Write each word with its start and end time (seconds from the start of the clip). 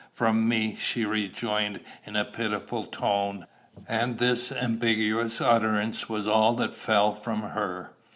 "From 0.11 0.49
me," 0.49 0.75
she 0.79 1.05
rejoined, 1.05 1.79
in 2.07 2.15
a 2.15 2.25
pitiful 2.25 2.85
tone; 2.85 3.45
and 3.87 4.17
this 4.17 4.51
ambiguous 4.51 5.39
utterance 5.39 6.09
was 6.09 6.25
all 6.25 6.55
that 6.55 6.73
fell 6.73 7.13
from 7.13 7.41
her. 7.43 7.91